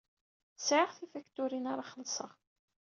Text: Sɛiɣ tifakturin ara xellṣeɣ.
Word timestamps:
Sɛiɣ 0.57 0.91
tifakturin 0.97 1.65
ara 1.71 1.83
xellṣeɣ. 1.91 2.31